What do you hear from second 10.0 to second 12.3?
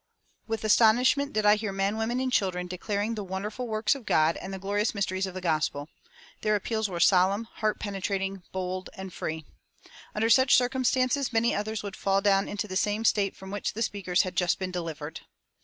Under such circumstances many others would fall